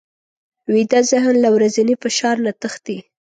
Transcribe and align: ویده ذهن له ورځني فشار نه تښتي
ویده 0.73 0.99
ذهن 1.11 1.35
له 1.43 1.49
ورځني 1.55 1.95
فشار 2.01 2.35
نه 2.45 2.51
تښتي 2.61 2.97